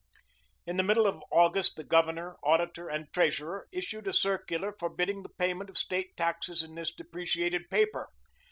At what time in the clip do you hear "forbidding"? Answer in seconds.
4.73-5.21